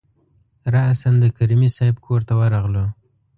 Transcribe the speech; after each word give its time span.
راسآ 0.73 1.09
د 1.23 1.25
کریمي 1.37 1.69
صیب 1.77 1.95
کورته 2.05 2.33
ورغلو. 2.39 2.85